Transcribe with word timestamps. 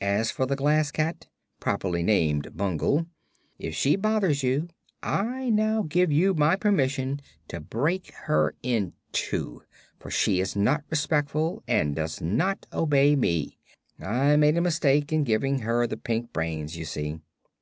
As 0.00 0.30
for 0.30 0.46
the 0.46 0.56
Glass 0.56 0.90
Cat 0.90 1.26
properly 1.60 2.02
named 2.02 2.56
Bungle 2.56 3.04
if 3.58 3.74
she 3.74 3.94
bothers 3.94 4.42
you 4.42 4.68
I 5.02 5.50
now 5.50 5.82
give 5.86 6.10
you 6.10 6.32
my 6.32 6.56
permission 6.56 7.20
to 7.48 7.60
break 7.60 8.10
her 8.24 8.54
in 8.62 8.94
two, 9.12 9.64
for 10.00 10.10
she 10.10 10.40
is 10.40 10.56
not 10.56 10.82
respectful 10.88 11.62
and 11.68 11.94
does 11.94 12.22
not 12.22 12.64
obey 12.72 13.16
me. 13.16 13.58
I 14.00 14.36
made 14.36 14.56
a 14.56 14.62
mistake 14.62 15.12
in 15.12 15.24
giving 15.24 15.58
her 15.58 15.86
the 15.86 15.98
pink 15.98 16.32
brains, 16.32 16.78
you 16.78 16.86
see." 16.86 17.20